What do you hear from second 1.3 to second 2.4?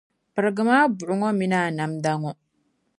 min’ a namda ŋɔ.